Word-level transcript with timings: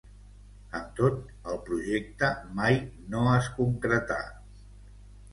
Amb 0.77 0.93
tot 0.99 1.17
el 1.51 1.59
projecte 1.67 2.29
mai 2.59 2.79
no 3.11 3.21
es 3.33 3.51
concretà. 3.59 4.17